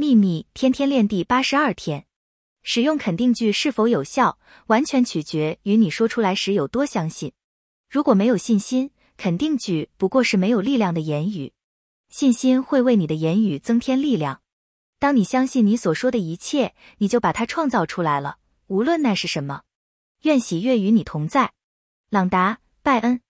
[0.00, 2.06] 秘密天天练第八十二天。
[2.62, 7.32] 使用肯定句是否有效完全取决于你说出来时有多相信。
[7.90, 11.52] 如果没有信心肯定句不过是没有力量的言语。
[12.10, 14.40] 信心会为你的言语增添力量。
[15.00, 18.36] 当你相信你所说的一切你就把它创造出来了
[18.68, 19.62] 无论那是什么。
[20.22, 21.54] 愿喜悦与你同在。
[22.08, 23.20] 朗达拜恩。